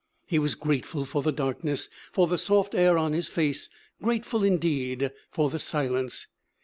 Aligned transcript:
He 0.25 0.39
was 0.39 0.55
grateful 0.55 1.05
for 1.05 1.21
the 1.21 1.31
darkness, 1.31 1.87
for 2.11 2.25
the 2.25 2.39
soft 2.39 2.73
air 2.73 2.97
on 2.97 3.13
his 3.13 3.27
face, 3.27 3.69
grateful 4.01 4.43
indeed 4.43 5.11
for 5.29 5.51
the 5.51 5.59
silence. 5.59 6.25